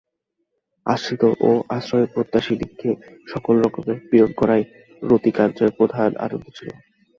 আশ্রিত 0.85 1.23
ও 1.41 1.51
আশ্রয়প্রত্যাশীদিগকে 1.69 2.89
সকল 3.27 3.55
রকমে 3.65 3.93
পীড়ন 4.09 4.31
করাই 4.39 4.63
রতিকান্তের 5.01 5.69
প্রধান 5.77 6.09
আনন্দ 6.25 6.45
ছিল। 6.57 6.69